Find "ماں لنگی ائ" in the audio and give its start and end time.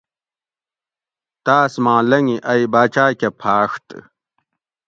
1.83-2.63